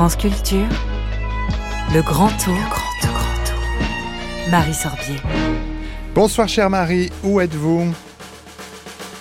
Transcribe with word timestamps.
France 0.00 0.16
Culture, 0.16 0.66
le 1.92 2.00
grand 2.00 2.30
tour. 2.42 2.54
grand 2.54 3.00
tour, 3.02 3.10
grand 3.10 3.44
tour. 3.44 4.50
Marie 4.50 4.72
Sorbier. 4.72 5.16
Bonsoir 6.14 6.48
chère 6.48 6.70
Marie, 6.70 7.10
où 7.22 7.38
êtes-vous? 7.38 7.92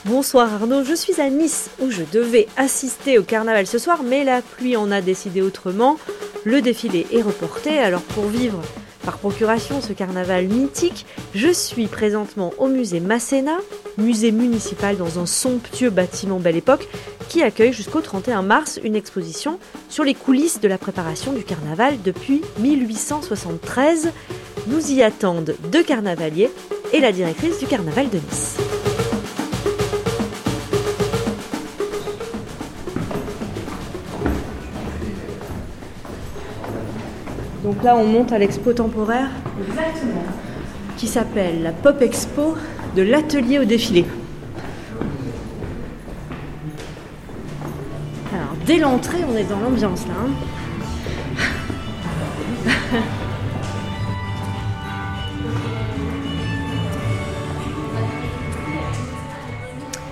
Bonsoir 0.05 0.53
Arnaud, 0.53 0.85
je 0.85 0.93
suis 0.93 1.19
à 1.19 1.29
Nice 1.29 1.69
où 1.81 1.91
je 1.91 2.03
devais 2.13 2.47
assister 2.55 3.19
au 3.19 3.23
carnaval 3.23 3.67
ce 3.67 3.77
soir, 3.77 4.03
mais 4.05 4.23
la 4.23 4.41
pluie 4.41 4.77
en 4.77 4.89
a 4.89 5.01
décidé 5.01 5.41
autrement. 5.41 5.97
Le 6.45 6.61
défilé 6.61 7.07
est 7.11 7.23
reporté, 7.23 7.79
alors 7.79 8.03
pour 8.03 8.27
vivre 8.27 8.61
par 9.03 9.17
procuration 9.17 9.81
ce 9.81 9.93
carnaval 9.93 10.47
mythique, 10.47 11.05
je 11.33 11.51
suis 11.51 11.87
présentement 11.87 12.53
au 12.57 12.67
musée 12.67 12.99
Masséna, 12.99 13.57
musée 13.97 14.31
municipal 14.31 14.97
dans 14.97 15.19
un 15.19 15.25
somptueux 15.25 15.89
bâtiment 15.89 16.39
Belle 16.39 16.57
Époque, 16.57 16.87
qui 17.27 17.43
accueille 17.43 17.73
jusqu'au 17.73 18.01
31 18.01 18.41
mars 18.41 18.79
une 18.83 18.95
exposition 18.95 19.59
sur 19.89 20.03
les 20.03 20.15
coulisses 20.15 20.59
de 20.59 20.67
la 20.67 20.77
préparation 20.77 21.31
du 21.33 21.43
carnaval 21.43 22.01
depuis 22.03 22.41
1873. 22.59 24.11
Nous 24.67 24.91
y 24.91 25.03
attendent 25.03 25.55
deux 25.71 25.83
carnavaliers 25.83 26.49
et 26.93 26.99
la 26.99 27.11
directrice 27.11 27.59
du 27.59 27.67
carnaval 27.67 28.09
de 28.09 28.17
Nice. 28.17 28.78
Donc 37.69 37.83
là, 37.83 37.95
on 37.95 38.03
monte 38.03 38.31
à 38.31 38.39
l'expo 38.39 38.73
temporaire. 38.73 39.29
Qui 40.97 41.05
s'appelle 41.05 41.61
la 41.61 41.71
Pop 41.71 42.01
Expo 42.01 42.55
de 42.95 43.03
l'atelier 43.03 43.59
au 43.59 43.63
défilé. 43.63 44.05
Alors, 48.33 48.55
dès 48.65 48.79
l'entrée, 48.79 49.19
on 49.31 49.37
est 49.37 49.43
dans 49.43 49.59
l'ambiance 49.59 50.03
là. 50.07 50.13
hein. 50.19 50.29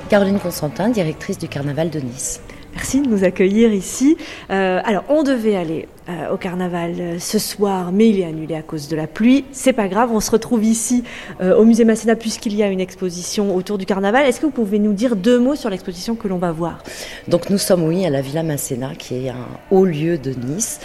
Caroline 0.10 0.40
Constantin, 0.40 0.90
directrice 0.90 1.40
du 1.40 1.48
Carnaval 1.48 1.90
de 1.90 2.02
Nice. 2.02 2.40
Merci 2.78 3.02
de 3.02 3.08
nous 3.08 3.24
accueillir 3.24 3.74
ici. 3.74 4.18
Euh, 4.52 4.80
alors, 4.86 5.04
on 5.10 5.24
devait 5.24 5.56
aller 5.56 5.88
euh, 6.10 6.32
au 6.32 6.38
carnaval 6.38 6.94
euh, 7.00 7.16
ce 7.18 7.40
soir, 7.40 7.92
mais 7.92 8.08
il 8.08 8.20
est 8.20 8.24
annulé 8.24 8.54
à 8.54 8.62
cause 8.62 8.88
de 8.88 8.96
la 8.96 9.08
pluie. 9.08 9.46
C'est 9.52 9.74
pas 9.74 9.88
grave, 9.88 10.12
on 10.14 10.20
se 10.20 10.30
retrouve 10.30 10.64
ici 10.64 11.04
au 11.42 11.66
musée 11.66 11.86
Masséna 11.86 12.16
puisqu'il 12.16 12.56
y 12.56 12.62
a 12.62 12.68
une 12.68 12.80
exposition 12.80 13.56
autour 13.56 13.80
du 13.80 13.88
carnaval. 13.88 14.28
Est-ce 14.28 14.40
que 14.40 14.46
vous 14.46 14.52
pouvez 14.52 14.78
nous 14.78 14.94
dire 14.94 15.16
deux 15.16 15.40
mots 15.40 15.56
sur 15.56 15.72
l'exposition 15.72 16.14
que 16.14 16.28
l'on 16.28 16.38
va 16.38 16.52
voir? 16.52 16.84
Donc 17.28 17.50
nous 17.50 17.58
sommes, 17.58 17.84
oui, 17.84 18.06
à 18.06 18.12
la 18.12 18.22
Villa 18.22 18.44
Masséna, 18.44 18.94
qui 18.94 19.26
est 19.26 19.30
un 19.30 19.48
haut 19.72 19.86
lieu 19.86 20.20
de 20.20 20.34
Nice. 20.34 20.80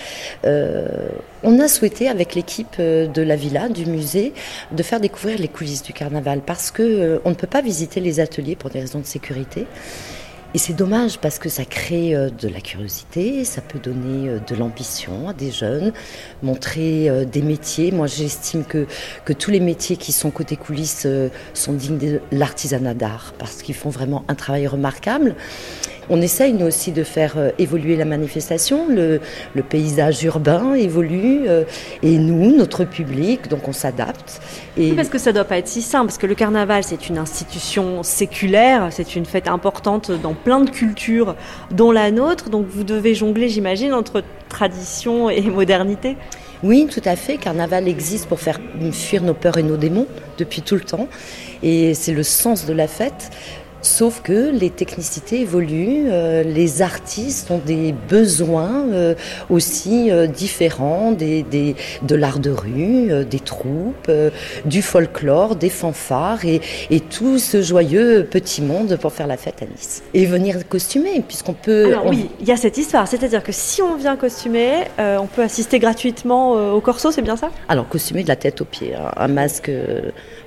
On 0.44 1.60
a 1.60 1.68
souhaité, 1.68 2.08
avec 2.08 2.34
l'équipe 2.34 2.80
de 2.80 3.22
la 3.22 3.36
Villa, 3.36 3.68
du 3.68 3.84
musée, 3.84 4.32
de 4.70 4.82
faire 4.82 4.98
découvrir 4.98 5.38
les 5.38 5.48
coulisses 5.48 5.82
du 5.82 5.92
carnaval, 5.92 6.40
parce 6.40 6.70
que 6.70 7.20
on 7.26 7.30
ne 7.30 7.34
peut 7.34 7.46
pas 7.46 7.60
visiter 7.60 8.00
les 8.00 8.18
ateliers 8.18 8.56
pour 8.56 8.70
des 8.70 8.80
raisons 8.80 9.00
de 9.00 9.06
sécurité. 9.06 9.66
Et 10.54 10.58
c'est 10.58 10.74
dommage 10.74 11.18
parce 11.18 11.38
que 11.38 11.48
ça 11.48 11.64
crée 11.64 12.14
euh, 12.14 12.28
de 12.28 12.46
la 12.46 12.60
curiosité, 12.60 13.42
ça 13.44 13.62
peut 13.62 13.78
donner 13.78 14.28
euh, 14.28 14.38
de 14.38 14.54
l'ambition 14.54 15.28
à 15.30 15.32
des 15.32 15.50
jeunes, 15.50 15.94
montrer 16.42 17.08
euh, 17.08 17.24
des 17.24 17.40
métiers. 17.40 17.90
Moi, 17.90 18.06
j'estime 18.06 18.64
que, 18.64 18.86
que 19.24 19.32
tous 19.32 19.50
les 19.50 19.60
métiers 19.60 19.96
qui 19.96 20.12
sont 20.12 20.30
côté 20.30 20.56
coulisses 20.56 21.06
sont 21.54 21.72
dignes 21.72 21.96
de 21.96 22.20
l'artisanat 22.32 22.92
d'art 22.92 23.32
parce 23.38 23.62
qu'ils 23.62 23.74
font 23.74 23.88
vraiment 23.88 24.24
un 24.28 24.34
travail 24.34 24.66
remarquable. 24.66 25.36
On 26.10 26.20
essaye, 26.20 26.52
nous 26.52 26.66
aussi, 26.66 26.92
de 26.92 27.04
faire 27.04 27.34
euh, 27.36 27.50
évoluer 27.58 27.96
la 27.96 28.04
manifestation. 28.04 28.86
Le, 28.88 29.20
le 29.54 29.62
paysage 29.62 30.22
urbain 30.24 30.74
évolue 30.74 31.42
euh, 31.48 31.64
et 32.02 32.18
nous, 32.18 32.56
notre 32.56 32.84
public, 32.84 33.48
donc 33.48 33.68
on 33.68 33.72
s'adapte. 33.72 34.40
Et 34.76 34.90
Oui, 34.90 34.96
Parce 34.96 35.08
que 35.08 35.18
ça 35.18 35.32
doit 35.32 35.44
pas 35.44 35.58
être 35.58 35.68
si 35.68 35.82
simple, 35.82 36.06
parce 36.06 36.18
que 36.18 36.26
le 36.26 36.34
carnaval, 36.34 36.82
c'est 36.84 37.08
une 37.08 37.18
institution 37.18 38.02
séculaire, 38.02 38.88
c'est 38.90 39.14
une 39.14 39.26
fête 39.26 39.48
importante 39.48 40.10
dans 40.10 40.34
plein 40.34 40.60
de 40.60 40.70
cultures, 40.70 41.36
dont 41.70 41.92
la 41.92 42.10
nôtre. 42.10 42.50
Donc 42.50 42.66
vous 42.68 42.84
devez 42.84 43.14
jongler, 43.14 43.48
j'imagine, 43.48 43.92
entre 43.92 44.22
tradition 44.48 45.30
et 45.30 45.42
modernité. 45.42 46.16
Oui, 46.62 46.86
tout 46.88 47.02
à 47.04 47.16
fait. 47.16 47.38
Carnaval 47.38 47.88
existe 47.88 48.26
pour 48.26 48.38
faire 48.38 48.60
fuir 48.92 49.22
nos 49.22 49.34
peurs 49.34 49.58
et 49.58 49.64
nos 49.64 49.76
démons 49.76 50.06
depuis 50.38 50.62
tout 50.62 50.76
le 50.76 50.82
temps. 50.82 51.08
Et 51.64 51.94
c'est 51.94 52.12
le 52.12 52.22
sens 52.22 52.66
de 52.66 52.72
la 52.72 52.86
fête. 52.86 53.30
Sauf 53.82 54.22
que 54.22 54.50
les 54.50 54.70
technicités 54.70 55.40
évoluent, 55.40 56.06
euh, 56.08 56.42
les 56.44 56.82
artistes 56.82 57.50
ont 57.50 57.60
des 57.64 57.92
besoins 58.08 58.86
euh, 58.92 59.14
aussi 59.50 60.10
euh, 60.10 60.26
différents, 60.26 61.12
des, 61.12 61.42
des- 61.42 61.74
de 62.02 62.14
l'art 62.14 62.38
de 62.38 62.50
rue, 62.50 63.24
des 63.24 63.40
troupes, 63.40 64.10
du 64.64 64.82
folklore, 64.82 65.56
des 65.56 65.68
fanfares 65.68 66.44
et, 66.44 66.60
et 66.90 67.00
tout 67.00 67.38
ce 67.38 67.60
joyeux 67.60 68.26
petit 68.30 68.62
monde 68.62 68.96
pour 69.00 69.12
faire 69.12 69.26
la 69.26 69.36
fête 69.36 69.62
à 69.62 69.66
Nice. 69.66 70.02
Et 70.14 70.26
venir 70.26 70.68
costumé, 70.68 71.22
puisqu'on 71.26 71.52
peut... 71.54 71.86
Alors 71.86 72.06
on- 72.06 72.10
oui, 72.10 72.30
il 72.40 72.46
y 72.46 72.52
a 72.52 72.56
cette 72.56 72.78
histoire, 72.78 73.08
c'est-à-dire 73.08 73.42
que 73.42 73.52
si 73.52 73.82
on 73.82 73.96
vient 73.96 74.16
costumé, 74.16 74.84
euh, 75.00 75.18
on 75.18 75.26
peut 75.26 75.42
assister 75.42 75.78
gratuitement 75.78 76.72
au 76.72 76.80
corso, 76.80 77.10
c'est 77.10 77.22
bien 77.22 77.36
ça? 77.36 77.50
Alors 77.68 77.88
costumé 77.88 78.22
de 78.22 78.28
la 78.28 78.36
tête 78.36 78.60
aux 78.60 78.64
pieds, 78.64 78.94
hein, 78.94 79.10
un 79.16 79.28
masque... 79.28 79.68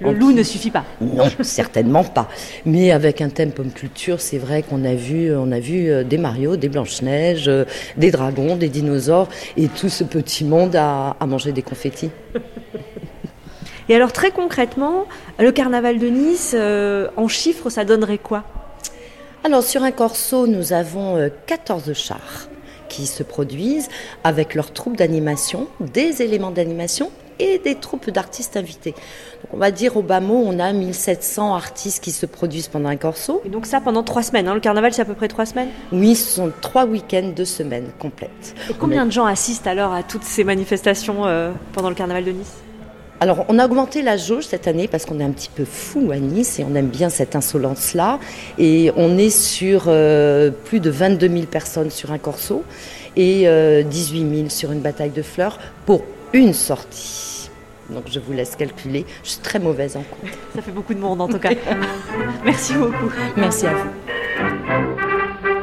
Le 0.02 0.07
en 0.07 0.12
loup 0.12 0.31
ne 0.34 0.44
suffit 0.44 0.72
pas. 0.72 0.84
Non, 1.02 1.25
certainement 1.41 2.03
pas. 2.03 2.28
Mais 2.66 2.91
avec 2.91 3.22
un 3.22 3.24
thème 3.29 3.51
pomme 3.51 3.71
culture, 3.71 4.21
c'est 4.21 4.37
vrai 4.37 4.63
qu'on 4.63 4.83
a 4.83 4.95
vu, 4.95 5.35
on 5.35 5.51
a 5.51 5.59
vu 5.59 5.89
euh, 5.89 6.03
des 6.03 6.17
Mario, 6.17 6.55
des 6.55 6.69
Blanches-Neiges, 6.69 7.47
euh, 7.47 7.65
des 7.97 8.11
dragons, 8.11 8.55
des 8.55 8.69
dinosaures, 8.69 9.29
et 9.57 9.67
tout 9.67 9.89
ce 9.89 10.03
petit 10.03 10.43
monde 10.43 10.75
à, 10.75 11.15
à 11.19 11.25
manger 11.25 11.51
des 11.51 11.61
confettis. 11.61 12.11
Et 13.87 13.95
alors 13.95 14.11
très 14.11 14.31
concrètement, 14.31 15.05
le 15.37 15.51
carnaval 15.51 15.99
de 15.99 16.07
Nice, 16.07 16.53
euh, 16.55 17.07
en 17.17 17.27
chiffres, 17.27 17.69
ça 17.69 17.85
donnerait 17.85 18.17
quoi? 18.17 18.43
Alors 19.43 19.61
sur 19.61 19.83
un 19.83 19.91
corso, 19.91 20.47
nous 20.47 20.73
avons 20.73 21.17
euh, 21.17 21.29
14 21.45 21.93
chars 21.93 22.49
qui 22.89 23.05
se 23.05 23.21
produisent 23.21 23.89
avec 24.23 24.55
leurs 24.55 24.73
troupes 24.73 24.97
d'animation, 24.97 25.67
des 25.79 26.23
éléments 26.23 26.49
d'animation 26.49 27.11
et 27.37 27.59
des 27.59 27.75
troupes 27.75 28.09
d'artistes 28.09 28.57
invités. 28.57 28.95
On 29.53 29.57
va 29.57 29.72
dire 29.72 29.95
au 29.97 30.01
bas 30.01 30.19
mot, 30.19 30.44
on 30.45 30.59
a 30.59 30.73
1700 30.73 31.53
artistes 31.53 32.03
qui 32.03 32.11
se 32.11 32.25
produisent 32.25 32.67
pendant 32.67 32.89
un 32.89 32.95
corso. 32.97 33.41
Et 33.45 33.50
donc 33.50 33.66
ça 33.66 33.79
pendant 33.81 34.03
trois 34.03 34.23
semaines. 34.23 34.47
hein. 34.47 34.53
Le 34.53 34.59
carnaval, 34.59 34.94
c'est 34.94 35.01
à 35.01 35.06
peu 35.06 35.13
près 35.13 35.28
trois 35.28 35.45
semaines? 35.45 35.69
Oui, 35.91 36.16
ce 36.16 36.29
sont 36.35 36.51
trois 36.61 36.85
week-ends, 36.85 37.31
deux 37.35 37.45
semaines 37.45 37.88
complètes. 38.00 38.55
Et 38.69 38.73
combien 38.73 39.05
de 39.05 39.11
gens 39.11 39.25
assistent 39.25 39.67
alors 39.67 39.94
à 39.94 40.03
toutes 40.03 40.23
ces 40.23 40.44
manifestations 40.44 41.25
euh, 41.25 41.51
pendant 41.73 41.89
le 41.89 41.95
carnaval 41.95 42.23
de 42.25 42.31
Nice? 42.31 42.53
Alors, 43.22 43.45
on 43.47 43.57
a 43.59 43.66
augmenté 43.66 44.01
la 44.01 44.17
jauge 44.17 44.44
cette 44.45 44.67
année 44.67 44.89
parce 44.89 45.05
qu'on 45.05 45.22
est 45.22 45.23
un 45.23 45.31
petit 45.31 45.50
peu 45.53 45.63
fou 45.63 46.11
à 46.11 46.17
Nice 46.17 46.59
et 46.59 46.66
on 46.69 46.75
aime 46.75 46.89
bien 46.89 47.09
cette 47.09 47.35
insolence-là. 47.35 48.19
Et 48.57 48.91
on 48.97 49.17
est 49.17 49.29
sur 49.29 49.85
euh, 49.88 50.51
plus 50.51 50.81
de 50.81 50.89
22 50.89 51.29
000 51.29 51.41
personnes 51.45 51.91
sur 51.91 52.11
un 52.11 52.17
corso 52.17 52.63
et 53.16 53.47
euh, 53.47 53.84
18 53.84 54.35
000 54.38 54.50
sur 54.50 54.73
une 54.73 54.81
bataille 54.81 55.11
de 55.11 55.22
fleurs 55.22 55.59
pour 55.85 56.03
une 56.34 56.53
sortie. 56.53 57.34
Donc, 57.90 58.06
je 58.09 58.19
vous 58.19 58.34
laisse 58.34 58.56
calculer. 58.56 59.06
Je 59.23 59.29
suis 59.29 59.41
très 59.41 59.59
mauvaise 59.59 59.96
en 59.96 60.03
compte. 60.03 60.31
Ça 60.56 60.62
fait 60.62 60.72
beaucoup 60.72 60.94
de 60.94 61.00
monde 61.00 61.22
en 61.22 61.28
tout 61.28 61.40
cas. 61.40 61.51
Merci 62.46 62.73
beaucoup. 62.75 63.12
Merci 63.38 63.68
à 63.68 63.73
vous. 63.73 63.90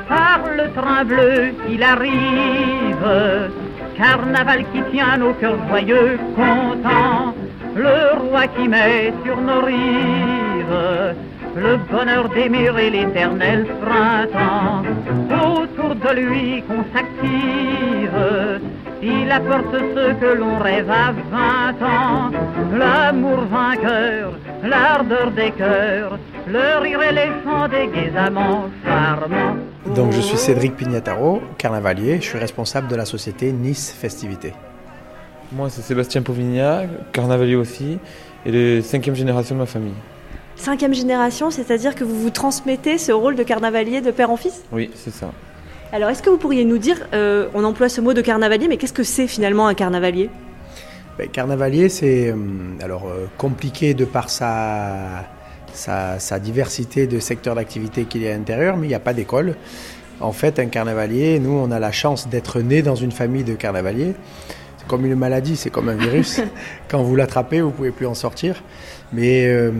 par 0.08 0.40
le 0.56 0.72
train 0.72 1.04
bleu 1.04 1.52
il 1.68 1.82
arrive. 1.82 3.50
Carnaval 3.96 4.64
qui 4.72 4.82
tient 4.92 5.16
nos 5.18 5.34
cœurs 5.34 5.58
joyeux, 5.68 6.18
contents. 6.34 7.34
Le 7.74 8.18
roi 8.20 8.46
qui 8.48 8.68
met 8.68 9.12
sur 9.24 9.40
nos 9.40 9.60
rives 9.62 11.16
le 11.56 11.76
bonheur 11.76 12.28
d'aimer 12.30 12.70
et 12.80 12.90
l'éternel 12.90 13.66
printemps. 13.80 14.82
Autour 15.30 15.94
de 15.94 16.20
lui 16.20 16.62
qu'on 16.62 16.84
s'active, 16.94 18.60
il 19.02 19.30
apporte 19.30 19.74
ce 19.74 20.14
que 20.14 20.38
l'on 20.38 20.58
rêve 20.58 20.90
à 20.90 21.12
vingt 21.12 21.86
ans. 21.86 22.30
L'amour 22.72 23.44
vainqueur, 23.46 24.38
l'ardeur 24.62 25.30
des 25.32 25.50
cœurs, 25.50 26.18
le 26.46 26.80
rire 26.80 27.02
et 27.02 27.12
les 27.12 27.30
chants 27.44 27.68
des 27.68 28.16
amants 28.16 28.68
charmants. 28.84 29.56
Donc 29.94 30.12
je 30.12 30.20
suis 30.20 30.38
Cédric 30.38 30.76
Pignataro, 30.76 31.42
carnavalier, 31.58 32.16
je 32.20 32.26
suis 32.26 32.38
responsable 32.38 32.88
de 32.88 32.96
la 32.96 33.04
société 33.04 33.52
Nice 33.52 33.92
Festivité. 33.92 34.54
Moi, 35.52 35.68
c'est 35.68 35.82
Sébastien 35.82 36.22
Pauvignac, 36.22 36.88
carnavalier 37.12 37.56
aussi, 37.56 37.98
et 38.46 38.50
de 38.50 38.80
cinquième 38.80 39.14
génération 39.14 39.54
de 39.54 39.60
ma 39.60 39.66
famille. 39.66 39.92
Cinquième 40.56 40.94
génération, 40.94 41.50
c'est-à-dire 41.50 41.94
que 41.94 42.04
vous 42.04 42.18
vous 42.18 42.30
transmettez 42.30 42.96
ce 42.96 43.12
rôle 43.12 43.34
de 43.34 43.42
carnavalier 43.42 44.00
de 44.00 44.10
père 44.10 44.30
en 44.30 44.36
fils? 44.36 44.62
Oui, 44.72 44.90
c'est 44.94 45.12
ça. 45.12 45.30
Alors 45.94 46.08
est-ce 46.08 46.22
que 46.22 46.30
vous 46.30 46.38
pourriez 46.38 46.64
nous 46.64 46.78
dire, 46.78 47.06
euh, 47.12 47.48
on 47.52 47.64
emploie 47.64 47.90
ce 47.90 48.00
mot 48.00 48.14
de 48.14 48.22
carnavalier, 48.22 48.66
mais 48.66 48.78
qu'est-ce 48.78 48.94
que 48.94 49.02
c'est 49.02 49.26
finalement 49.26 49.66
un 49.66 49.74
carnavalier? 49.74 50.30
Ben, 51.18 51.28
carnavalier, 51.28 51.90
c'est 51.90 52.30
euh, 52.30 52.36
alors 52.82 53.08
euh, 53.08 53.26
compliqué 53.36 53.92
de 53.92 54.06
par 54.06 54.30
sa, 54.30 55.26
sa, 55.74 56.18
sa 56.18 56.38
diversité 56.38 57.06
de 57.06 57.18
secteurs 57.18 57.54
d'activité 57.56 58.04
qu'il 58.04 58.22
y 58.22 58.28
a 58.28 58.32
à 58.32 58.38
l'intérieur, 58.38 58.78
mais 58.78 58.86
il 58.86 58.88
n'y 58.88 58.94
a 58.94 59.00
pas 59.00 59.12
d'école. 59.12 59.54
En 60.20 60.32
fait, 60.32 60.58
un 60.58 60.66
carnavalier, 60.66 61.38
nous, 61.38 61.52
on 61.52 61.70
a 61.70 61.78
la 61.78 61.92
chance 61.92 62.26
d'être 62.26 62.60
né 62.60 62.80
dans 62.80 62.94
une 62.94 63.12
famille 63.12 63.44
de 63.44 63.52
carnavaliers. 63.52 64.14
Comme 64.92 65.06
une 65.06 65.14
maladie, 65.14 65.56
c'est 65.56 65.70
comme 65.70 65.88
un 65.88 65.94
virus. 65.94 66.42
Quand 66.90 67.02
vous 67.02 67.16
l'attrapez, 67.16 67.62
vous 67.62 67.70
pouvez 67.70 67.92
plus 67.92 68.04
en 68.06 68.12
sortir. 68.12 68.62
Mais 69.14 69.46
euh, 69.46 69.70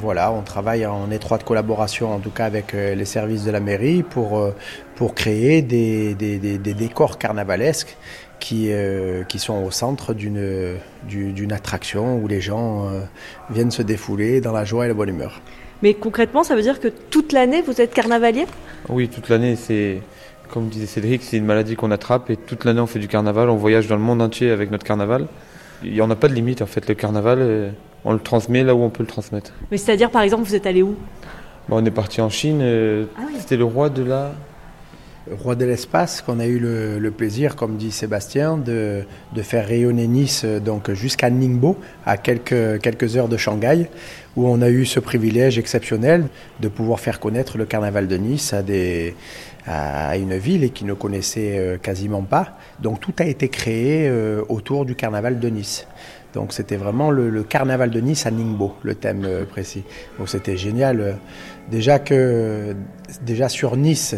voilà, 0.00 0.30
on 0.30 0.42
travaille 0.42 0.86
en 0.86 1.10
étroite 1.10 1.42
collaboration, 1.42 2.14
en 2.14 2.20
tout 2.20 2.30
cas 2.30 2.44
avec 2.44 2.72
euh, 2.72 2.94
les 2.94 3.06
services 3.06 3.42
de 3.42 3.50
la 3.50 3.58
mairie, 3.58 4.04
pour, 4.04 4.38
euh, 4.38 4.54
pour 4.94 5.16
créer 5.16 5.62
des, 5.62 6.14
des, 6.14 6.38
des, 6.38 6.58
des 6.58 6.74
décors 6.74 7.18
carnavalesques 7.18 7.96
qui, 8.38 8.68
euh, 8.70 9.24
qui 9.24 9.40
sont 9.40 9.64
au 9.64 9.72
centre 9.72 10.14
d'une 10.14 10.76
d'une 11.08 11.52
attraction 11.52 12.16
où 12.16 12.28
les 12.28 12.40
gens 12.40 12.86
euh, 12.86 13.00
viennent 13.50 13.72
se 13.72 13.82
défouler 13.82 14.40
dans 14.40 14.52
la 14.52 14.64
joie 14.64 14.84
et 14.84 14.88
la 14.88 14.94
bonne 14.94 15.08
humeur. 15.08 15.40
Mais 15.82 15.94
concrètement, 15.94 16.44
ça 16.44 16.54
veut 16.54 16.62
dire 16.62 16.78
que 16.78 16.86
toute 16.86 17.32
l'année, 17.32 17.62
vous 17.62 17.80
êtes 17.80 17.92
carnavalier? 17.92 18.46
Oui, 18.88 19.08
toute 19.08 19.28
l'année, 19.28 19.56
c'est, 19.56 20.02
comme 20.50 20.68
disait 20.68 20.86
Cédric, 20.86 21.22
c'est 21.22 21.36
une 21.36 21.44
maladie 21.44 21.76
qu'on 21.76 21.90
attrape 21.90 22.30
et 22.30 22.36
toute 22.36 22.64
l'année 22.64 22.80
on 22.80 22.86
fait 22.86 22.98
du 22.98 23.08
carnaval, 23.08 23.48
on 23.50 23.56
voyage 23.56 23.86
dans 23.88 23.96
le 23.96 24.02
monde 24.02 24.22
entier 24.22 24.50
avec 24.50 24.70
notre 24.70 24.84
carnaval. 24.84 25.26
Il 25.84 25.92
n'y 25.92 26.00
en 26.00 26.10
a 26.10 26.16
pas 26.16 26.28
de 26.28 26.34
limite 26.34 26.62
en 26.62 26.66
fait, 26.66 26.88
le 26.88 26.94
carnaval, 26.94 27.38
euh, 27.40 27.70
on 28.04 28.12
le 28.12 28.18
transmet 28.18 28.62
là 28.64 28.74
où 28.74 28.80
on 28.82 28.90
peut 28.90 29.02
le 29.02 29.08
transmettre. 29.08 29.52
Mais 29.70 29.76
c'est-à-dire, 29.76 30.10
par 30.10 30.22
exemple, 30.22 30.44
vous 30.44 30.54
êtes 30.54 30.66
allé 30.66 30.82
où? 30.82 30.94
Bon, 31.68 31.82
on 31.82 31.84
est 31.84 31.90
parti 31.90 32.20
en 32.20 32.28
Chine, 32.30 32.60
euh, 32.62 33.04
Ah 33.18 33.22
oui. 33.26 33.34
c'était 33.38 33.56
le 33.56 33.64
roi 33.64 33.88
de 33.90 34.02
la... 34.02 34.32
Roi 35.28 35.56
de 35.56 35.64
l'espace, 35.64 36.22
qu'on 36.22 36.38
a 36.38 36.46
eu 36.46 36.60
le, 36.60 37.10
plaisir, 37.10 37.56
comme 37.56 37.76
dit 37.76 37.90
Sébastien, 37.90 38.56
de, 38.56 39.02
de 39.34 39.42
faire 39.42 39.66
rayonner 39.66 40.06
Nice 40.06 40.42
euh, 40.44 40.60
donc 40.60 40.92
jusqu'à 40.92 41.30
Ningbo, 41.30 41.76
à 42.04 42.16
quelques, 42.16 42.80
quelques 42.80 43.16
heures 43.16 43.26
de 43.26 43.36
Shanghai, 43.36 43.88
où 44.36 44.46
on 44.46 44.62
a 44.62 44.68
eu 44.70 44.86
ce 44.86 45.00
privilège 45.00 45.58
exceptionnel 45.58 46.28
de 46.60 46.68
pouvoir 46.68 47.00
faire 47.00 47.18
connaître 47.18 47.58
le 47.58 47.64
carnaval 47.64 48.06
de 48.06 48.16
Nice 48.16 48.52
à, 48.52 48.62
des, 48.62 49.16
à 49.66 50.16
une 50.16 50.36
ville 50.36 50.70
qui 50.72 50.84
ne 50.84 50.94
connaissait 50.94 51.58
euh, 51.58 51.76
quasiment 51.76 52.22
pas. 52.22 52.56
Donc 52.80 53.00
tout 53.00 53.14
a 53.18 53.24
été 53.24 53.48
créé 53.48 54.08
euh, 54.08 54.44
autour 54.48 54.84
du 54.84 54.94
carnaval 54.94 55.40
de 55.40 55.48
Nice. 55.48 55.88
Donc 56.34 56.52
c'était 56.52 56.76
vraiment 56.76 57.10
le, 57.10 57.30
le 57.30 57.42
carnaval 57.42 57.90
de 57.90 58.00
Nice 58.00 58.26
à 58.26 58.30
Ningbo, 58.30 58.74
le 58.84 58.94
thème 58.94 59.26
précis. 59.50 59.82
Donc 60.20 60.28
c'était 60.28 60.56
génial. 60.56 61.18
Déjà 61.68 61.98
que 61.98 62.76
déjà 63.22 63.48
sur 63.48 63.76
Nice, 63.76 64.14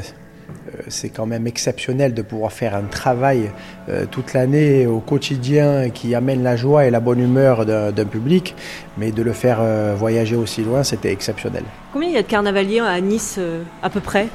c'est 0.88 1.08
quand 1.08 1.26
même 1.26 1.46
exceptionnel 1.46 2.14
de 2.14 2.22
pouvoir 2.22 2.52
faire 2.52 2.74
un 2.74 2.84
travail 2.84 3.50
euh, 3.88 4.06
toute 4.10 4.32
l'année 4.32 4.86
au 4.86 5.00
quotidien 5.00 5.90
qui 5.90 6.14
amène 6.14 6.42
la 6.42 6.56
joie 6.56 6.86
et 6.86 6.90
la 6.90 7.00
bonne 7.00 7.20
humeur 7.20 7.66
d'un 7.66 8.04
public, 8.04 8.54
mais 8.96 9.12
de 9.12 9.22
le 9.22 9.32
faire 9.32 9.58
euh, 9.60 9.94
voyager 9.96 10.36
aussi 10.36 10.62
loin, 10.62 10.82
c'était 10.82 11.12
exceptionnel. 11.12 11.64
Combien 11.92 12.08
il 12.08 12.14
y 12.14 12.18
a 12.18 12.22
de 12.22 12.26
carnavaliers 12.26 12.80
à 12.80 13.00
Nice, 13.00 13.36
euh, 13.38 13.62
à 13.82 13.90
peu 13.90 14.00
près? 14.00 14.28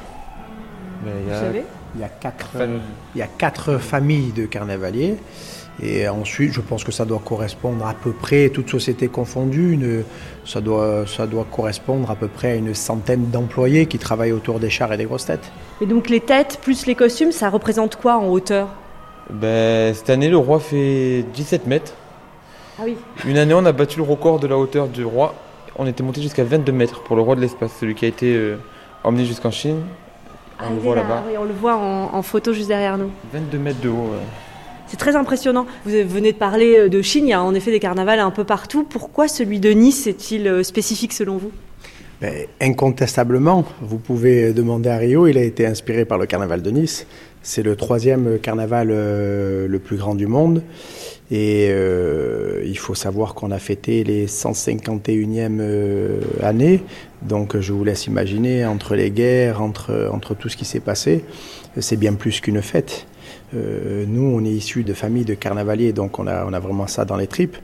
Mais 1.04 1.10
il 1.26 1.30
y 1.30 1.34
Vous 1.34 1.40
savez? 1.40 1.64
Il 1.96 2.00
y 2.00 2.04
a 2.04 2.08
quatre, 2.08 2.50
Enfin, 2.54 2.68
il 3.14 3.18
y 3.18 3.22
a 3.22 3.28
quatre 3.38 3.78
familles 3.78 4.32
de 4.32 4.46
carnavaliers. 4.46 5.16
Et 5.82 6.08
ensuite, 6.08 6.52
je 6.52 6.60
pense 6.60 6.84
que 6.84 6.92
ça 6.92 7.04
doit 7.04 7.20
correspondre 7.24 7.84
à 7.86 7.94
peu 7.94 8.12
près, 8.12 8.48
toutes 8.48 8.70
sociétés 8.70 9.08
confondues, 9.08 9.72
une- 9.72 10.04
ça, 10.44 10.60
doit, 10.60 11.04
ça 11.06 11.26
doit 11.26 11.46
correspondre 11.50 12.10
à 12.10 12.14
peu 12.14 12.28
près 12.28 12.52
à 12.52 12.54
une 12.54 12.74
centaine 12.74 13.30
d'employés 13.30 13.86
qui 13.86 13.98
travaillent 13.98 14.32
autour 14.32 14.60
des 14.60 14.70
chars 14.70 14.92
et 14.92 14.96
des 14.96 15.04
grosses 15.04 15.26
têtes. 15.26 15.50
Et 15.80 15.86
donc 15.86 16.08
les 16.08 16.20
têtes 16.20 16.60
plus 16.62 16.86
les 16.86 16.94
costumes, 16.94 17.32
ça 17.32 17.50
représente 17.50 17.96
quoi 17.96 18.16
en 18.18 18.28
hauteur? 18.28 18.68
Ben, 19.30 19.92
cette 19.94 20.10
année, 20.10 20.28
le 20.28 20.36
roi 20.36 20.60
fait 20.60 21.24
17 21.34 21.66
mètres. 21.66 21.94
Ah 22.78 22.82
oui. 22.84 22.96
Une 23.26 23.38
année, 23.38 23.54
on 23.54 23.64
a 23.66 23.72
battu 23.72 23.96
le 23.98 24.04
record 24.04 24.38
de 24.38 24.46
la 24.46 24.56
hauteur 24.56 24.86
du 24.88 25.04
roi. 25.04 25.34
On 25.76 25.86
était 25.86 26.02
monté 26.04 26.20
jusqu'à 26.22 26.44
22 26.44 26.70
mètres 26.72 27.02
pour 27.02 27.16
le 27.16 27.22
roi 27.22 27.34
de 27.34 27.40
l'espace, 27.40 27.72
celui 27.80 27.94
qui 27.96 28.04
a 28.04 28.08
été 28.08 28.32
euh, 28.34 28.56
emmené 29.02 29.24
jusqu'en 29.24 29.50
Chine. 29.50 29.80
On 30.60 30.64
Ah, 30.66 30.70
le 30.70 30.76
voit 30.80 30.94
là, 30.94 31.02
là-bas. 31.02 31.22
oui, 31.28 31.34
on 31.38 31.44
le 31.44 31.52
voit 31.52 31.74
en, 31.74 32.14
en 32.14 32.22
photo 32.22 32.52
juste 32.52 32.68
derrière 32.68 32.96
nous. 32.96 33.10
22 33.32 33.58
mètres 33.58 33.80
de 33.80 33.88
haut. 33.88 33.92
ouais. 34.12 34.18
C'est 34.94 34.98
très 34.98 35.16
impressionnant. 35.16 35.66
Vous 35.84 35.90
venez 36.06 36.30
de 36.30 36.36
parler 36.36 36.78
euh, 36.78 36.88
de 36.88 37.02
Chine, 37.02 37.26
il 37.26 37.30
y 37.30 37.32
a 37.32 37.42
en 37.42 37.52
effet 37.52 37.72
des 37.72 37.80
carnavals 37.80 38.20
un 38.20 38.30
peu 38.30 38.44
partout. 38.44 38.84
Pourquoi 38.84 39.26
celui 39.26 39.58
de 39.58 39.70
Nice 39.70 40.06
est-il 40.06 40.46
euh, 40.46 40.62
spécifique 40.62 41.12
selon 41.12 41.36
vous? 41.36 41.50
Ben, 42.20 42.46
incontestablement, 42.60 43.64
vous 43.82 43.98
pouvez 43.98 44.52
demander 44.52 44.90
à 44.90 44.98
Rio, 44.98 45.26
il 45.26 45.36
a 45.36 45.42
été 45.42 45.66
inspiré 45.66 46.04
par 46.04 46.16
le 46.16 46.26
carnaval 46.26 46.62
de 46.62 46.70
Nice. 46.70 47.08
C'est 47.42 47.64
le 47.64 47.74
troisième 47.74 48.38
carnaval 48.38 48.90
euh, 48.92 49.66
le 49.66 49.78
plus 49.80 49.96
grand 49.96 50.14
du 50.14 50.28
monde. 50.28 50.62
Et 51.32 51.70
il 52.64 52.78
faut 52.78 52.94
savoir 52.94 53.34
qu'on 53.34 53.50
a 53.50 53.58
fêté 53.58 54.04
les 54.04 54.26
151e 54.26 55.58
euh, 55.58 56.20
années. 56.40 56.82
Donc 57.22 57.58
je 57.58 57.72
vous 57.72 57.82
laisse 57.82 58.06
imaginer, 58.06 58.64
entre 58.64 58.94
les 58.94 59.10
guerres, 59.10 59.60
entre, 59.60 60.08
entre 60.12 60.34
tout 60.34 60.48
ce 60.48 60.56
qui 60.56 60.64
s'est 60.64 60.78
passé, 60.78 61.24
c'est 61.80 61.96
bien 61.96 62.14
plus 62.14 62.40
qu'une 62.40 62.62
fête. 62.62 63.06
Euh, 63.54 64.04
nous, 64.06 64.22
on 64.22 64.44
est 64.44 64.50
issus 64.50 64.84
de 64.84 64.92
familles 64.92 65.24
de 65.24 65.34
carnavaliers, 65.34 65.92
donc 65.92 66.18
on 66.18 66.26
a, 66.26 66.44
on 66.44 66.52
a 66.52 66.58
vraiment 66.58 66.86
ça 66.86 67.04
dans 67.04 67.16
les 67.16 67.26
tripes. 67.26 67.56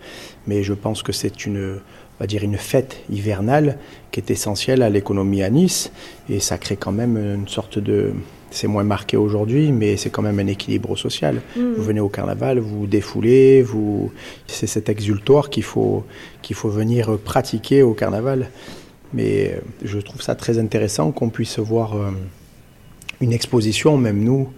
Mais 0.47 0.63
je 0.63 0.75
pense 0.75 1.03
que 1.03 1.13
c'est 1.13 1.47
une, 1.47 1.79
on 2.19 2.21
va 2.21 2.27
dire 2.27 2.43
une 2.43 2.57
fête 2.57 2.99
hivernale 3.11 3.79
qui 4.11 4.21
est 4.21 4.31
essentielle 4.31 4.83
à 4.83 4.91
l'économie 4.91 5.43
à 5.43 5.51
Nice. 5.51 5.91
Et 6.29 6.41
ça 6.41 6.59
crée 6.59 6.77
quand 6.77 6.93
même 6.93 7.17
une 7.17 7.49
sorte 7.49 7.79
de... 7.79 8.13
C'est 8.53 8.67
moins 8.67 8.83
marqué 8.83 9.17
aujourd'hui, 9.17 9.71
mais 9.71 9.97
c'est 9.97 10.11
quand 10.11 10.23
même 10.23 10.41
un 10.41 10.49
équilibre 10.49 10.97
social. 10.97 11.41
Vous 11.55 11.85
venez 11.85 12.01
au 12.01 12.09
carnaval, 12.09 12.59
vous 12.59 12.81
vous 12.81 12.87
défoulez, 12.89 13.63
vous... 13.63 14.11
c'est 14.49 14.67
cet 14.67 14.89
exultoire 14.89 15.51
qu'il 15.51 15.63
faut, 15.63 16.05
qu'il 16.43 16.57
faut 16.57 16.69
venir 16.69 17.17
pratiquer 17.19 17.85
au 17.85 17.95
carnaval. 17.95 18.51
Mais 19.13 19.53
euh, 19.55 19.61
je 19.85 19.99
trouve 19.99 20.23
ça 20.23 20.35
très 20.35 20.59
intéressant 20.59 21.13
qu'on 21.13 21.31
puisse 21.31 21.59
voir 21.59 21.97
euh, 21.97 22.11
une 23.21 23.33
exposition, 23.33 23.97
même 23.97 24.23
nous, 24.23 24.49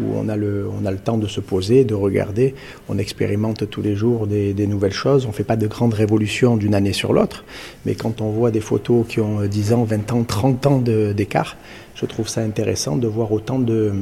où 0.00 0.14
on 0.16 0.28
a, 0.28 0.36
le, 0.36 0.68
on 0.68 0.86
a 0.86 0.90
le 0.90 0.98
temps 0.98 1.18
de 1.18 1.26
se 1.26 1.40
poser, 1.40 1.84
de 1.84 1.94
regarder. 1.94 2.54
On 2.88 2.98
expérimente 2.98 3.68
tous 3.68 3.82
les 3.82 3.94
jours 3.94 4.26
des, 4.26 4.54
des 4.54 4.66
nouvelles 4.66 4.92
choses. 4.92 5.24
On 5.24 5.28
ne 5.28 5.32
fait 5.32 5.44
pas 5.44 5.56
de 5.56 5.66
grandes 5.66 5.94
révolutions 5.94 6.56
d'une 6.56 6.74
année 6.74 6.92
sur 6.92 7.12
l'autre. 7.12 7.44
Mais 7.86 7.94
quand 7.94 8.20
on 8.20 8.30
voit 8.30 8.50
des 8.50 8.60
photos 8.60 9.06
qui 9.08 9.20
ont 9.20 9.40
euh, 9.40 9.48
10 9.48 9.72
ans, 9.72 9.84
20 9.84 10.12
ans, 10.12 10.24
30 10.24 10.66
ans 10.66 10.78
d'écart, 10.78 11.56
je 11.94 12.06
trouve 12.06 12.28
ça 12.28 12.42
intéressant 12.42 12.96
de 12.96 13.06
voir 13.06 13.32
autant 13.32 13.58
de, 13.58 13.92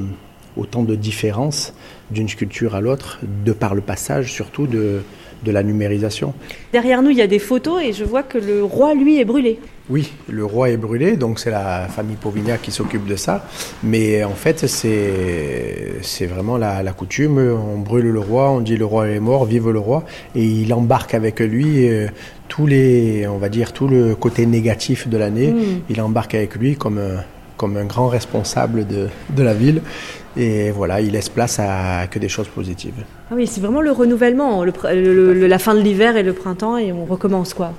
autant 0.56 0.82
de 0.82 0.94
différences 0.94 1.72
d'une 2.10 2.28
sculpture 2.28 2.74
à 2.74 2.80
l'autre, 2.80 3.20
de 3.44 3.52
par 3.52 3.74
le 3.74 3.80
passage 3.80 4.32
surtout 4.32 4.66
de, 4.66 5.00
de 5.44 5.52
la 5.52 5.62
numérisation. 5.62 6.34
Derrière 6.72 7.02
nous, 7.02 7.10
il 7.10 7.16
y 7.16 7.22
a 7.22 7.26
des 7.26 7.38
photos 7.38 7.82
et 7.82 7.92
je 7.92 8.04
vois 8.04 8.22
que 8.22 8.38
le 8.38 8.64
roi, 8.64 8.94
lui, 8.94 9.20
est 9.20 9.24
brûlé. 9.24 9.58
Oui, 9.88 10.12
le 10.28 10.44
roi 10.44 10.70
est 10.70 10.76
brûlé, 10.76 11.16
donc 11.16 11.38
c'est 11.38 11.50
la 11.50 11.86
famille 11.86 12.16
Pauvignac 12.16 12.60
qui 12.60 12.72
s'occupe 12.72 13.06
de 13.06 13.14
ça. 13.14 13.46
Mais 13.84 14.24
en 14.24 14.34
fait, 14.34 14.66
c'est 14.66 16.26
vraiment 16.26 16.58
la, 16.58 16.82
la 16.82 16.92
coutume. 16.92 17.38
On 17.38 17.78
brûle 17.78 18.06
le 18.06 18.18
roi, 18.18 18.50
on 18.50 18.60
dit 18.60 18.76
le 18.76 18.84
roi 18.84 19.08
est 19.08 19.20
mort, 19.20 19.44
vive 19.44 19.70
le 19.70 19.78
roi, 19.78 20.04
et 20.34 20.44
il 20.44 20.74
embarque 20.74 21.14
avec 21.14 21.38
lui 21.38 21.88
euh, 21.88 22.08
tous 22.48 22.66
les, 22.66 23.28
on 23.28 23.38
va 23.38 23.48
dire, 23.48 23.72
tout 23.72 23.86
le 23.86 24.16
côté 24.16 24.44
négatif 24.46 25.06
de 25.06 25.16
l'année. 25.16 25.54
Il 25.88 26.00
embarque 26.00 26.34
avec 26.34 26.56
lui 26.56 26.74
comme 26.74 26.98
un, 26.98 27.22
comme 27.56 27.76
un 27.76 27.84
grand 27.84 28.08
responsable 28.08 28.86
de, 28.86 29.08
de 29.30 29.42
la 29.42 29.54
ville. 29.54 29.82
Et 30.36 30.70
voilà, 30.70 31.00
il 31.00 31.12
laisse 31.12 31.30
place 31.30 31.58
à 31.58 32.06
que 32.10 32.18
des 32.18 32.28
choses 32.28 32.48
positives. 32.48 33.04
Ah 33.30 33.34
oui, 33.34 33.46
c'est 33.46 33.60
vraiment 33.60 33.80
le 33.80 33.90
renouvellement, 33.90 34.64
le 34.64 35.46
la 35.46 35.58
fin 35.58 35.74
de 35.74 35.80
l'hiver 35.80 36.16
et 36.16 36.22
le 36.22 36.34
printemps 36.34 36.76
et 36.76 36.92
on 36.92 37.06
recommence 37.06 37.54
quoi. 37.54 37.72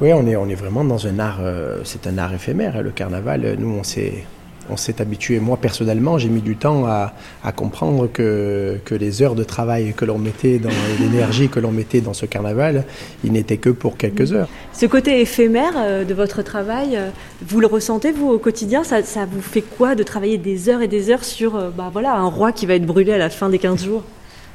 Oui, 0.00 0.12
on 0.12 0.26
est, 0.26 0.36
on 0.36 0.48
est 0.48 0.54
vraiment 0.54 0.84
dans 0.84 1.06
un 1.06 1.18
art, 1.18 1.38
euh, 1.40 1.80
c'est 1.84 2.06
un 2.06 2.18
art 2.18 2.34
éphémère, 2.34 2.76
hein, 2.76 2.82
le 2.82 2.90
carnaval. 2.90 3.56
Nous, 3.58 3.68
on 3.68 3.82
s'est, 3.82 4.24
on 4.72 4.76
s'est 4.76 5.00
habitué. 5.00 5.38
Moi, 5.38 5.56
personnellement, 5.56 6.18
j'ai 6.18 6.28
mis 6.28 6.40
du 6.40 6.56
temps 6.56 6.86
à, 6.86 7.12
à 7.44 7.52
comprendre 7.52 8.08
que, 8.10 8.78
que 8.84 8.94
les 8.94 9.22
heures 9.22 9.34
de 9.34 9.44
travail 9.44 9.92
que 9.94 10.04
l'on 10.04 10.18
mettait 10.18 10.58
dans 10.58 10.70
l'énergie 10.98 11.48
que 11.48 11.60
l'on 11.60 11.70
mettait 11.70 12.00
dans 12.00 12.14
ce 12.14 12.26
carnaval, 12.26 12.84
il 13.24 13.32
n'était 13.32 13.58
que 13.58 13.70
pour 13.70 13.96
quelques 13.96 14.32
heures. 14.32 14.48
Ce 14.72 14.86
côté 14.86 15.20
éphémère 15.20 15.74
euh, 15.76 16.04
de 16.04 16.14
votre 16.14 16.42
travail, 16.42 16.96
euh, 16.96 17.10
vous 17.46 17.60
le 17.60 17.66
ressentez 17.66 18.12
vous 18.12 18.28
au 18.28 18.38
quotidien? 18.38 18.84
Ça, 18.84 19.02
ça 19.02 19.26
vous 19.26 19.42
fait 19.42 19.62
quoi 19.62 19.94
de 19.94 20.02
travailler 20.02 20.38
des 20.38 20.68
heures 20.68 20.82
et 20.82 20.88
des 20.88 21.10
heures 21.10 21.24
sur 21.24 21.56
euh, 21.56 21.70
bah, 21.70 21.90
voilà, 21.92 22.16
un 22.16 22.28
roi 22.28 22.52
qui 22.52 22.66
va 22.66 22.74
être 22.74 22.86
brûlé 22.86 23.12
à 23.12 23.18
la 23.18 23.30
fin 23.30 23.48
des 23.48 23.58
15 23.58 23.84
jours? 23.84 24.02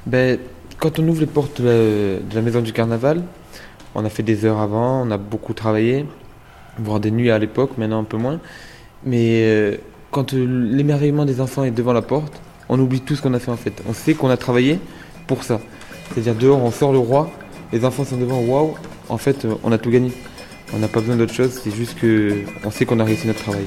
Ben, 0.05 0.39
quand 0.79 0.99
on 0.99 1.07
ouvre 1.07 1.21
les 1.21 1.27
portes 1.27 1.61
de 1.61 1.67
la, 1.67 1.73
de 1.73 2.35
la 2.35 2.41
maison 2.41 2.61
du 2.61 2.73
carnaval, 2.73 3.21
on 3.95 4.05
a 4.05 4.09
fait 4.09 4.23
des 4.23 4.45
heures 4.45 4.59
avant, 4.59 5.03
on 5.05 5.11
a 5.11 5.17
beaucoup 5.17 5.53
travaillé, 5.53 6.05
voire 6.77 6.99
des 6.99 7.11
nuits 7.11 7.31
à 7.31 7.39
l'époque, 7.39 7.71
maintenant 7.77 7.99
un 7.99 8.03
peu 8.03 8.17
moins. 8.17 8.39
Mais 9.03 9.41
euh, 9.43 9.77
quand 10.11 10.33
euh, 10.33 10.45
l'émerveillement 10.71 11.25
des 11.25 11.41
enfants 11.41 11.63
est 11.63 11.71
devant 11.71 11.93
la 11.93 12.01
porte, 12.01 12.33
on 12.69 12.79
oublie 12.79 13.01
tout 13.01 13.15
ce 13.15 13.21
qu'on 13.21 13.33
a 13.33 13.39
fait 13.39 13.51
en 13.51 13.57
fait. 13.57 13.81
On 13.87 13.93
sait 13.93 14.13
qu'on 14.13 14.29
a 14.29 14.37
travaillé 14.37 14.79
pour 15.25 15.43
ça. 15.43 15.59
C'est-à-dire 16.09 16.35
dehors, 16.35 16.63
on 16.63 16.71
sort 16.71 16.91
le 16.91 16.99
roi, 16.99 17.29
les 17.71 17.85
enfants 17.85 18.05
sont 18.05 18.17
devant, 18.17 18.39
waouh, 18.39 18.75
en 19.09 19.17
fait, 19.17 19.45
euh, 19.45 19.55
on 19.63 19.71
a 19.71 19.77
tout 19.77 19.89
gagné. 19.89 20.11
On 20.73 20.79
n'a 20.79 20.87
pas 20.87 20.99
besoin 20.99 21.15
d'autre 21.15 21.33
chose, 21.33 21.59
c'est 21.63 21.73
juste 21.73 21.97
que 21.97 22.43
on 22.63 22.71
sait 22.71 22.85
qu'on 22.85 22.99
a 22.99 23.03
réussi 23.03 23.27
notre 23.27 23.39
travail. 23.39 23.65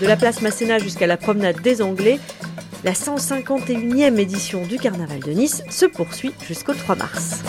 De 0.00 0.06
la 0.06 0.16
place 0.16 0.40
Masséna 0.40 0.78
jusqu'à 0.78 1.06
la 1.06 1.16
promenade 1.16 1.60
des 1.60 1.82
Anglais, 1.82 2.18
la 2.84 2.92
151e 2.92 4.16
édition 4.18 4.64
du 4.64 4.78
Carnaval 4.78 5.20
de 5.20 5.32
Nice 5.32 5.62
se 5.68 5.86
poursuit 5.86 6.32
jusqu'au 6.46 6.72
3 6.72 6.94
mars. 6.94 7.42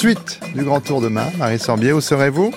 Suite 0.00 0.40
du 0.54 0.64
Grand 0.64 0.80
Tour 0.80 1.02
demain. 1.02 1.26
Marie 1.36 1.58
Sorbier, 1.58 1.92
où 1.92 2.00
serez-vous? 2.00 2.54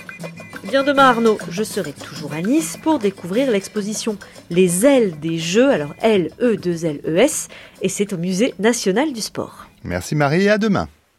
Bien 0.64 0.82
demain 0.82 1.10
Arnaud, 1.10 1.38
je 1.50 1.62
serai 1.64 1.92
toujours 1.92 2.32
à 2.32 2.42
Nice 2.42 2.78
pour 2.82 3.00
découvrir 3.00 3.52
l'exposition 3.52 4.16
Les 4.50 4.86
ailes 4.86 5.20
des 5.20 5.40
jeux, 5.40 5.70
alors 5.70 5.94
L 6.02 6.30
E 6.42 6.56
2 6.56 6.86
L 6.86 7.02
E 7.06 7.18
S 7.18 7.50
et 7.82 7.90
c'est 7.90 8.14
au 8.14 8.18
musée 8.18 8.54
national 8.60 9.12
du 9.12 9.20
sport. 9.20 9.68
Merci 9.84 10.16
Marie 10.16 10.44
et 10.44 10.52
à 10.52 10.58
demain. 10.58 10.88